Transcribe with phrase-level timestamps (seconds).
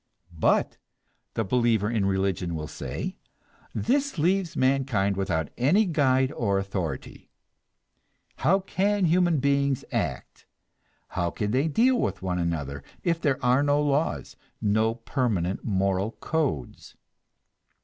[0.35, 0.77] "But,"
[1.35, 3.17] the believer in religion will say,
[3.71, 7.29] "this leaves mankind without any guide or authority.
[8.37, 10.47] How can human beings act,
[11.09, 16.13] how can they deal with one another, if there are no laws, no permanent moral
[16.13, 16.95] codes?"